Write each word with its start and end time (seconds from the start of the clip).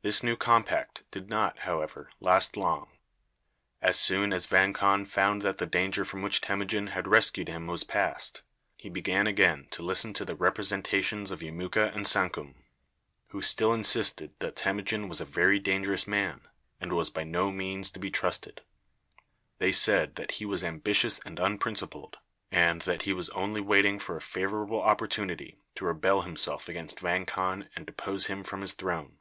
This 0.00 0.22
new 0.22 0.36
compact 0.36 1.02
did 1.10 1.28
not, 1.28 1.58
however, 1.60 2.08
last 2.20 2.56
long. 2.56 2.92
As 3.82 3.98
soon 3.98 4.32
as 4.32 4.46
Vang 4.46 4.72
Khan 4.72 5.04
found 5.04 5.42
that 5.42 5.58
the 5.58 5.66
danger 5.66 6.04
from 6.04 6.22
which 6.22 6.40
Temujin 6.40 6.90
had 6.90 7.08
rescued 7.08 7.48
him 7.48 7.66
was 7.66 7.82
passed, 7.82 8.42
he 8.76 8.88
began 8.88 9.26
again 9.26 9.66
to 9.72 9.82
listen 9.82 10.12
to 10.14 10.24
the 10.24 10.36
representations 10.36 11.32
of 11.32 11.40
Yemuka 11.42 11.92
and 11.96 12.06
Sankum, 12.06 12.54
who 13.30 13.42
still 13.42 13.74
insisted 13.74 14.32
that 14.38 14.54
Temujin 14.54 15.08
was 15.08 15.20
a 15.20 15.24
very 15.24 15.58
dangerous 15.58 16.06
man, 16.06 16.42
and 16.80 16.92
was 16.92 17.10
by 17.10 17.24
no 17.24 17.50
means 17.50 17.90
to 17.90 17.98
be 17.98 18.08
trusted. 18.08 18.60
They 19.58 19.72
said 19.72 20.14
that 20.14 20.30
he 20.38 20.46
was 20.46 20.62
ambitious 20.62 21.18
and 21.26 21.40
unprincipled, 21.40 22.18
and 22.52 22.82
that 22.82 23.02
he 23.02 23.12
was 23.12 23.30
only 23.30 23.60
waiting 23.60 23.98
for 23.98 24.16
a 24.16 24.20
favorable 24.22 24.80
opportunity 24.80 25.58
to 25.74 25.84
rebel 25.86 26.22
himself 26.22 26.68
against 26.68 27.00
Vang 27.00 27.26
Khan 27.26 27.68
and 27.74 27.84
depose 27.84 28.26
him 28.26 28.44
from 28.44 28.60
his 28.60 28.74
throne. 28.74 29.16